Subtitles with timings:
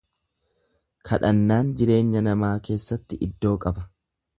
[1.11, 3.91] Kadhannaan jireenya namaa keessatti iddoo qaba.